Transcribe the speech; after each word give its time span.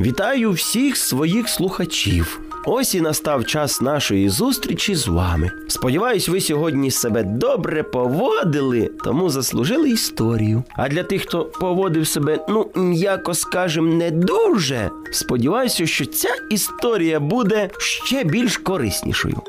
Вітаю 0.00 0.52
всіх 0.52 0.96
своїх 0.96 1.48
слухачів. 1.48 2.40
Ось 2.66 2.94
і 2.94 3.00
настав 3.00 3.44
час 3.44 3.80
нашої 3.80 4.28
зустрічі 4.28 4.94
з 4.94 5.08
вами. 5.08 5.50
Сподіваюсь, 5.68 6.28
ви 6.28 6.40
сьогодні 6.40 6.90
себе 6.90 7.22
добре 7.22 7.82
поводили, 7.82 8.90
тому 9.04 9.30
заслужили 9.30 9.90
історію. 9.90 10.62
А 10.76 10.88
для 10.88 11.02
тих, 11.02 11.22
хто 11.22 11.44
поводив 11.44 12.06
себе, 12.06 12.44
ну 12.48 12.70
м'яко 12.74 13.34
скажем, 13.34 13.98
не 13.98 14.10
дуже. 14.10 14.90
Сподіваюся, 15.12 15.86
що 15.86 16.06
ця 16.06 16.34
історія 16.50 17.20
буде 17.20 17.70
ще 17.78 18.24
більш 18.24 18.58
кориснішою. 18.58 19.42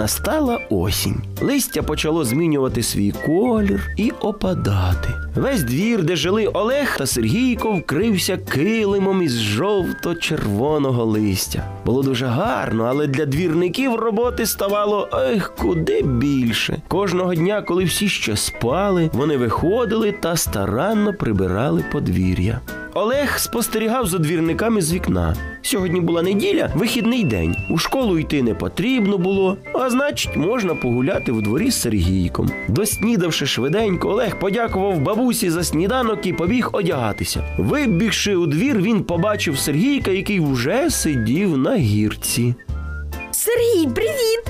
Настала 0.00 0.60
осінь. 0.70 1.16
Листя 1.40 1.82
почало 1.82 2.24
змінювати 2.24 2.82
свій 2.82 3.12
колір 3.26 3.88
і 3.96 4.12
опадати. 4.20 5.08
Весь 5.34 5.62
двір, 5.62 6.02
де 6.02 6.16
жили 6.16 6.46
Олег 6.46 6.96
та 6.98 7.06
Сергійко, 7.06 7.72
вкрився 7.72 8.36
килимом 8.36 9.22
із 9.22 9.40
жовто-червоного 9.40 11.04
листя. 11.04 11.64
Було 11.84 12.02
дуже 12.02 12.26
гарно, 12.26 12.84
але 12.84 13.06
для 13.06 13.26
двірників 13.26 13.94
роботи 13.94 14.46
ставало 14.46 15.08
ех, 15.12 15.54
куди 15.58 16.02
більше. 16.02 16.82
Кожного 16.88 17.34
дня, 17.34 17.62
коли 17.62 17.84
всі 17.84 18.08
ще 18.08 18.36
спали, 18.36 19.10
вони 19.12 19.36
виходили 19.36 20.12
та 20.12 20.36
старанно 20.36 21.14
прибирали 21.14 21.84
подвір'я. 21.92 22.60
Олег 22.94 23.38
спостерігав 23.38 24.06
за 24.06 24.18
двірниками 24.18 24.82
з 24.82 24.92
вікна. 24.92 25.36
Сьогодні 25.62 26.00
була 26.00 26.22
неділя, 26.22 26.70
вихідний 26.74 27.24
день. 27.24 27.56
У 27.70 27.78
школу 27.78 28.18
йти 28.18 28.42
не 28.42 28.54
потрібно 28.54 29.18
було, 29.18 29.56
а 29.74 29.90
значить, 29.90 30.36
можна 30.36 30.74
погуляти 30.74 31.32
в 31.32 31.42
дворі 31.42 31.70
з 31.70 31.80
Сергійком. 31.80 32.50
Доснідавши 32.68 33.46
швиденько, 33.46 34.08
Олег 34.08 34.38
подякував 34.38 35.00
бабусі 35.00 35.50
за 35.50 35.64
сніданок 35.64 36.26
і 36.26 36.32
побіг 36.32 36.68
одягатися. 36.72 37.44
Вибігши 37.58 38.36
у 38.36 38.46
двір, 38.46 38.78
він 38.78 39.04
побачив 39.04 39.58
Сергійка, 39.58 40.10
який 40.10 40.40
вже 40.40 40.90
сидів 40.90 41.58
на 41.58 41.76
гірці. 41.76 42.54
Сергій, 43.30 43.86
привіт! 43.94 44.42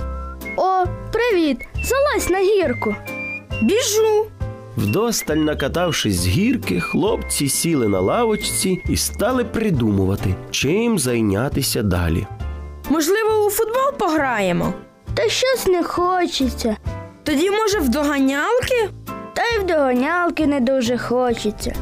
О, 0.56 0.84
привіт! 1.12 1.58
Залазь 1.74 2.30
на 2.30 2.38
гірку. 2.38 2.94
Біжу. 3.62 4.26
Вдосталь 4.80 5.36
накатавшись 5.36 6.14
з 6.14 6.26
гірки, 6.26 6.80
хлопці 6.80 7.48
сіли 7.48 7.88
на 7.88 8.00
лавочці 8.00 8.82
і 8.88 8.96
стали 8.96 9.44
придумувати, 9.44 10.34
чим 10.50 10.98
зайнятися 10.98 11.82
далі. 11.82 12.26
Можливо, 12.90 13.46
у 13.46 13.50
футбол 13.50 13.92
пограємо. 13.98 14.72
Та 15.14 15.28
щось 15.28 15.66
не 15.66 15.82
хочеться. 15.84 16.76
Тоді, 17.22 17.50
може, 17.50 17.78
в 17.78 17.88
доганялки? 17.88 18.88
Та 19.34 19.42
й 19.42 19.58
в 19.58 19.66
доганялки 19.66 20.46
не 20.46 20.60
дуже 20.60 20.98
хочеться. 20.98 21.74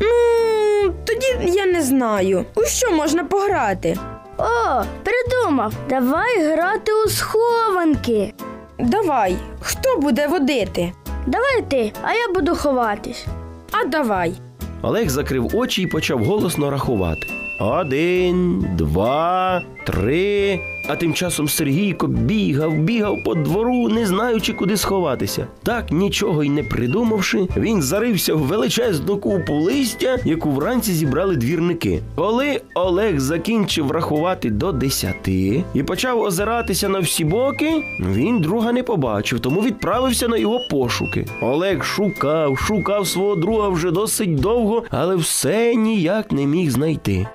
Ну, 0.00 0.92
тоді 1.04 1.50
я 1.56 1.66
не 1.66 1.82
знаю. 1.82 2.44
У 2.54 2.64
що 2.64 2.90
можна 2.92 3.24
пограти? 3.24 3.98
О, 4.38 4.82
придумав! 5.04 5.72
Давай 5.88 6.52
грати 6.52 6.92
у 7.06 7.08
схованки. 7.08 8.34
Давай, 8.78 9.36
хто 9.60 9.96
буде 9.96 10.26
водити? 10.26 10.92
Давай 11.26 11.62
ти, 11.68 11.92
а 12.02 12.12
я 12.12 12.28
буду 12.34 12.54
ховатись. 12.54 13.26
А 13.72 13.84
давай. 13.84 14.34
Олег 14.82 15.08
закрив 15.08 15.56
очі 15.56 15.82
і 15.82 15.86
почав 15.86 16.24
голосно 16.24 16.70
рахувати. 16.70 17.26
Один, 17.58 18.66
два, 18.76 19.62
три. 19.86 20.60
А 20.88 20.96
тим 20.96 21.14
часом 21.14 21.48
Сергійко 21.48 22.06
бігав, 22.06 22.72
бігав 22.72 23.22
по 23.24 23.34
двору, 23.34 23.88
не 23.88 24.06
знаючи, 24.06 24.52
куди 24.52 24.76
сховатися. 24.76 25.46
Так 25.62 25.90
нічого 25.90 26.44
й 26.44 26.50
не 26.50 26.62
придумавши, 26.62 27.48
він 27.56 27.82
зарився 27.82 28.34
в 28.34 28.38
величезну 28.38 29.18
купу 29.18 29.54
листя, 29.54 30.18
яку 30.24 30.50
вранці 30.50 30.92
зібрали 30.92 31.36
двірники. 31.36 32.02
Коли 32.14 32.60
Олег 32.74 33.20
закінчив 33.20 33.90
рахувати 33.90 34.50
до 34.50 34.72
десяти 34.72 35.64
і 35.74 35.82
почав 35.82 36.20
озиратися 36.20 36.88
на 36.88 36.98
всі 36.98 37.24
боки, 37.24 37.84
він 38.00 38.40
друга 38.40 38.72
не 38.72 38.82
побачив, 38.82 39.40
тому 39.40 39.62
відправився 39.62 40.28
на 40.28 40.36
його 40.36 40.60
пошуки. 40.70 41.26
Олег 41.40 41.84
шукав, 41.84 42.58
шукав 42.58 43.06
свого 43.06 43.36
друга 43.36 43.68
вже 43.68 43.90
досить 43.90 44.34
довго, 44.34 44.84
але 44.90 45.16
все 45.16 45.74
ніяк 45.74 46.32
не 46.32 46.46
міг 46.46 46.70
знайти. 46.70 47.26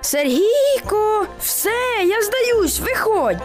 Сергійко, 0.00 1.26
все, 1.42 2.04
я 2.06 2.22
здаюсь, 2.22 2.80
виходь. 2.80 3.36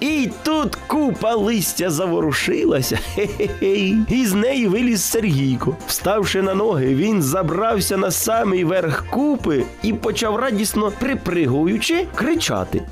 І 0.00 0.30
тут 0.42 0.76
купа 0.86 1.34
листя 1.34 1.90
заворушилася, 1.90 2.98
хе-хе-хе, 3.14 3.94
і 4.10 4.26
з 4.26 4.32
неї 4.34 4.66
виліз 4.68 5.02
Сергійко. 5.10 5.76
Вставши 5.86 6.42
на 6.42 6.54
ноги, 6.54 6.94
він 6.94 7.22
забрався 7.22 7.96
на 7.96 8.10
самий 8.10 8.64
верх 8.64 9.04
купи 9.10 9.64
і 9.82 9.92
почав 9.92 10.36
радісно 10.36 10.92
припригуючи 11.00 12.06
кричати. 12.14 12.82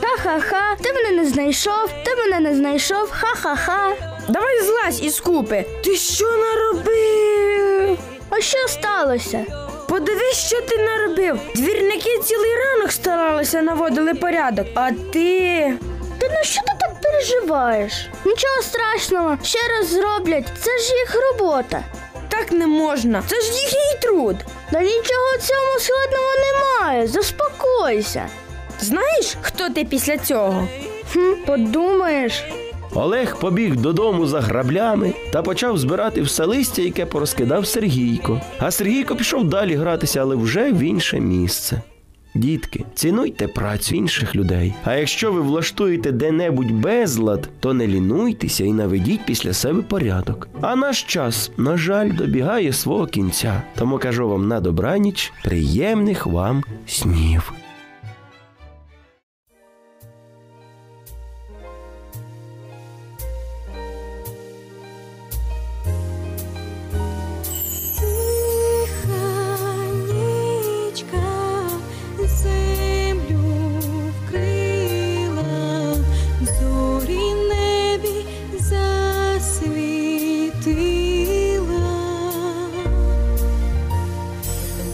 Ха-ха-ха, 0.00 0.76
ти 0.82 0.92
мене 0.92 1.10
не 1.22 1.28
знайшов, 1.28 1.90
ти 2.04 2.14
мене 2.16 2.40
не 2.50 2.56
знайшов, 2.56 3.10
ха-ха-ха. 3.10 3.92
Давай 4.28 4.62
злазь 4.62 5.02
із 5.02 5.20
купи. 5.20 5.64
Ти 5.84 5.96
що 5.96 6.24
наробив? 6.36 7.98
А 8.30 8.40
що 8.40 8.58
сталося? 8.68 9.63
Подивись, 9.94 10.46
що 10.46 10.60
ти 10.60 10.76
наробив. 10.78 11.40
Двірники 11.54 12.18
цілий 12.18 12.56
ранок 12.56 12.92
старалися 12.92 13.62
наводили 13.62 14.14
порядок, 14.14 14.66
а 14.74 14.90
ти. 15.12 15.78
Та 16.18 16.26
ну 16.30 16.44
що 16.44 16.60
ти 16.60 16.72
так 16.80 17.00
переживаєш? 17.02 18.08
Нічого 18.24 18.62
страшного, 18.62 19.38
ще 19.42 19.58
раз 19.68 19.88
зроблять, 19.88 20.46
це 20.60 20.78
ж 20.78 20.94
їх 20.94 21.14
робота. 21.14 21.84
Так 22.28 22.52
не 22.52 22.66
можна. 22.66 23.22
Це 23.26 23.40
ж 23.40 23.52
їхній 23.52 23.98
труд. 24.02 24.36
Та 24.72 24.80
нічого 24.80 25.38
цьому 25.40 25.80
складного 25.80 26.32
немає, 26.44 27.06
заспокойся. 27.06 28.28
Знаєш, 28.80 29.36
хто 29.42 29.70
ти 29.70 29.84
після 29.84 30.18
цього? 30.18 30.68
Хм, 31.12 31.34
подумаєш. 31.46 32.44
Олег 32.94 33.38
побіг 33.40 33.76
додому 33.76 34.26
за 34.26 34.40
граблями 34.40 35.14
та 35.32 35.42
почав 35.42 35.78
збирати 35.78 36.22
все 36.22 36.44
листя, 36.44 36.82
яке 36.82 37.06
порозкидав 37.06 37.66
Сергійко. 37.66 38.40
А 38.58 38.70
Сергійко 38.70 39.16
пішов 39.16 39.44
далі 39.44 39.74
гратися, 39.74 40.20
але 40.20 40.36
вже 40.36 40.72
в 40.72 40.78
інше 40.78 41.20
місце. 41.20 41.82
Дітки, 42.34 42.84
цінуйте 42.94 43.48
працю 43.48 43.94
інших 43.94 44.36
людей. 44.36 44.74
А 44.84 44.94
якщо 44.94 45.32
ви 45.32 45.40
влаштуєте 45.40 46.12
де-небудь 46.12 46.70
безлад, 46.70 47.48
то 47.60 47.74
не 47.74 47.86
лінуйтеся 47.86 48.64
і 48.64 48.72
наведіть 48.72 49.26
після 49.26 49.52
себе 49.52 49.82
порядок. 49.82 50.48
А 50.60 50.76
наш 50.76 51.02
час, 51.02 51.50
на 51.56 51.76
жаль, 51.76 52.10
добігає 52.10 52.72
свого 52.72 53.06
кінця. 53.06 53.62
Тому 53.78 53.98
кажу 53.98 54.28
вам 54.28 54.48
на 54.48 54.60
добраніч, 54.60 55.32
приємних 55.44 56.26
вам 56.26 56.64
снів. 56.86 57.52
Зорі 77.04 77.34
небі 77.34 78.26
засвітила, 78.52 79.04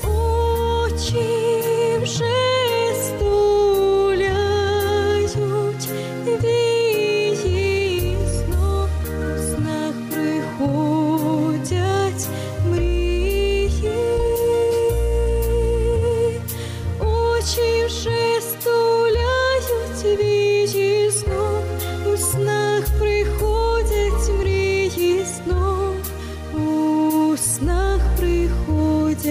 очі 0.05 1.40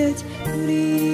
it 0.09 0.23
leaves. 0.57 1.08